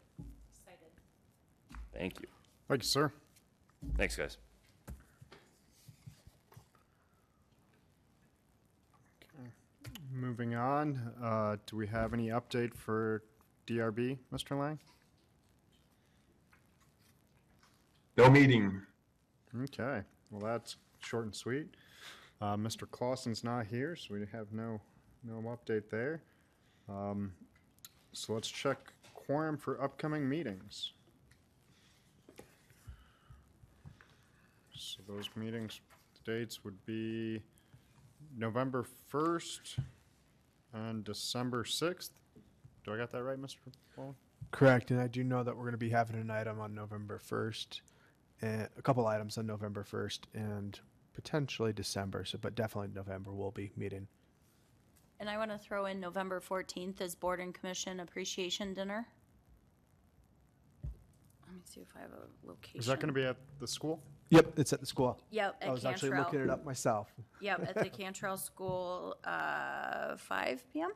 [1.92, 2.28] thank you.
[2.68, 3.12] Thank you, sir.
[3.96, 4.36] Thanks, guys.
[10.12, 13.22] Moving on, uh, do we have any update for
[13.66, 14.58] DRB, Mr.
[14.58, 14.78] Lang?
[18.16, 18.82] No meeting.
[19.62, 21.68] Okay, well, that's short and sweet.
[22.40, 22.90] Uh, Mr.
[22.90, 24.80] Clausen's not here, so we have no,
[25.24, 26.22] no update there.
[26.88, 27.32] Um,
[28.12, 28.78] so let's check
[29.14, 30.92] quorum for upcoming meetings.
[34.80, 35.80] So those meetings,
[36.24, 37.42] dates would be
[38.36, 39.76] November first
[40.72, 42.12] and December sixth.
[42.84, 43.56] Do I got that right, Mr.
[43.96, 44.14] Wallen?
[44.52, 47.20] Correct, and I do know that we're going to be having an item on November
[47.20, 47.82] 1st,
[48.42, 50.80] and eh, a couple items on November 1st, and
[51.12, 54.08] potentially December, so, but definitely November we'll be meeting.
[55.20, 59.06] And I want to throw in November 14th as Board and Commission Appreciation Dinner.
[60.82, 62.80] Let me see if I have a location.
[62.80, 64.02] Is that gonna be at the school?
[64.30, 65.20] Yep, it's at the school.
[65.30, 66.18] Yep, at I at was actually Cantril.
[66.18, 67.12] looking it up myself.
[67.40, 70.90] Yep, at the Cantril School, uh, 5 p.m.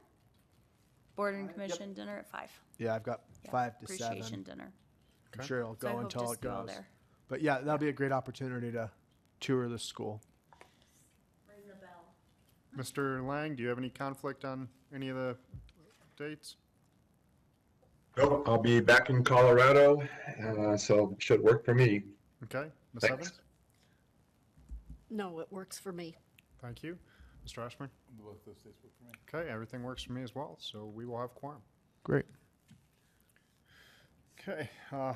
[1.17, 2.51] Board and Commission dinner at 5.
[2.79, 4.43] Yeah, I've got Yeah, five to Appreciation seven.
[4.45, 4.73] dinner.
[5.39, 6.75] I'm sure it'll So I go hope until just it you all goes.
[6.75, 6.89] there.
[7.29, 8.91] But yeah, that'll be a great opportunity to
[9.41, 10.21] tour the school.
[11.49, 12.05] Ring the bell.
[12.77, 13.27] Mr.
[13.27, 15.37] Lang, do you have any conflict on any of the
[16.17, 16.57] dates?
[18.17, 20.01] Nope, I'll be back in Colorado,
[20.41, 22.03] uh, so should work for me.
[22.45, 23.03] Okay, Ms.
[23.03, 23.13] Thanks.
[23.13, 23.41] Evans?
[25.11, 26.17] No, it works for me.
[26.61, 26.99] Thank you.
[27.47, 27.65] Mr.
[27.65, 27.91] Ashburn?
[29.29, 31.61] Okay, everything works for me as well, so we will have quorum.
[32.05, 32.25] Great.
[34.41, 35.15] Okay, uh,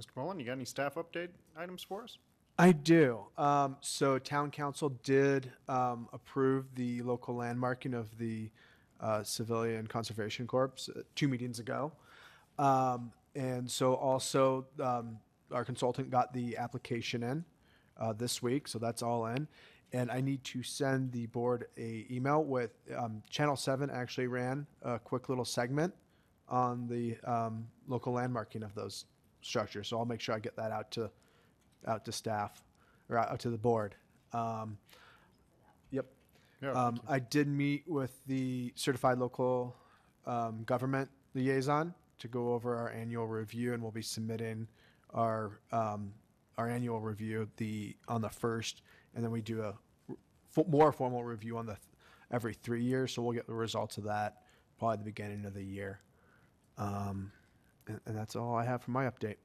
[0.00, 0.08] Mr.
[0.14, 2.18] Mullen, you got any staff update items for us?
[2.58, 3.20] I do.
[3.36, 8.50] Um, so town council did um, approve the local landmarking of the
[9.00, 11.92] uh, Civilian Conservation Corps uh, two meetings ago.
[12.58, 15.18] Um, and so also um,
[15.52, 17.44] our consultant got the application in
[17.98, 19.48] uh, this week, so that's all in.
[19.92, 24.66] And I need to send the board a email with um, Channel Seven actually ran
[24.82, 25.94] a quick little segment
[26.48, 29.06] on the um, local landmarking of those
[29.42, 29.88] structures.
[29.88, 31.10] So I'll make sure I get that out to
[31.86, 32.62] out to staff
[33.08, 33.94] or out to the board.
[34.32, 34.76] Um,
[35.90, 36.06] yep.
[36.60, 39.76] Yeah, Um, I did meet with the certified local
[40.26, 44.66] um, government liaison to go over our annual review, and we'll be submitting
[45.16, 46.12] our um,
[46.58, 48.82] our annual review the on the first,
[49.14, 49.74] and then we do a
[50.56, 51.76] f- more formal review on the
[52.30, 53.12] every three years.
[53.12, 54.42] So we'll get the results of that
[54.78, 56.00] probably at the beginning of the year.
[56.78, 57.32] Um,
[57.88, 59.36] and, and that's all I have for my update.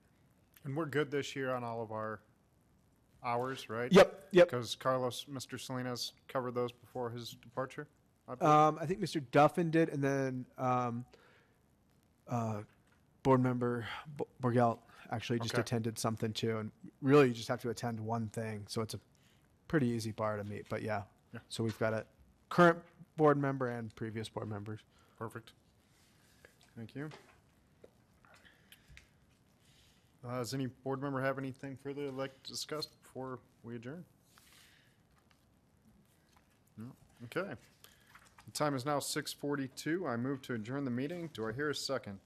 [0.65, 2.19] And we're good this year on all of our
[3.23, 3.91] hours, right?
[3.91, 4.27] Yep.
[4.31, 4.49] Yep.
[4.49, 5.59] Because Carlos, Mr.
[5.59, 7.87] Salinas covered those before his departure.
[8.27, 8.67] I.
[8.67, 9.23] Um, I think Mr.
[9.31, 11.05] Duffin did, and then um,
[12.27, 12.61] uh,
[13.23, 13.85] board member
[14.17, 14.79] B- Borgelt
[15.11, 15.61] actually just Okay.
[15.61, 16.57] attended something too.
[16.59, 16.71] And
[17.01, 18.99] really, you just have to attend one thing, so it's a
[19.67, 20.67] pretty easy bar to meet.
[20.69, 21.39] But yeah, Yeah.
[21.49, 22.05] so we've got a
[22.49, 22.79] current
[23.17, 24.81] board member and previous board members.
[25.17, 25.53] Perfect.
[26.75, 27.09] Thank you.
[30.23, 34.05] Uh, does any board member have anything further they'd like to discuss before we adjourn?
[36.77, 36.85] No?
[37.25, 37.55] Okay.
[38.45, 40.07] The time is now six forty-two.
[40.07, 41.29] I move to adjourn the meeting.
[41.33, 42.19] Do I hear a second?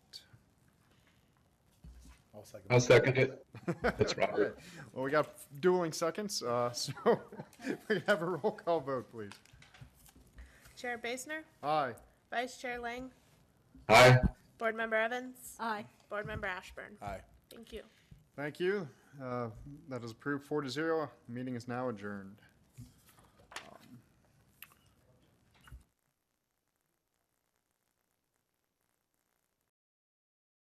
[2.70, 3.46] I'll second it.
[4.00, 4.58] It's Robert.
[4.94, 5.28] Well, we got
[5.60, 6.94] dueling seconds, uh, so
[7.90, 9.32] we have a roll call vote, please.
[10.78, 11.94] Chair Basner, Aye.
[12.30, 13.10] Vice Chair Lang,
[13.90, 14.20] Aye.
[14.58, 15.86] Board Member Evans, Aye.
[16.10, 16.98] Board Member Ashburn.
[17.02, 17.20] Aye.
[17.54, 17.82] Thank you.
[18.36, 18.88] Thank you.
[19.24, 19.48] Uh,
[19.90, 21.10] that is approved four to zero.
[21.30, 22.36] Meeting is now adjourned.